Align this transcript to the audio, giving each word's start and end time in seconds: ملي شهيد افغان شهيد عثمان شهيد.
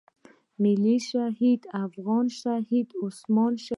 ملي 0.61 0.95
شهيد 1.09 1.61
افغان 1.85 2.25
شهيد 2.41 2.87
عثمان 3.03 3.53
شهيد. 3.61 3.69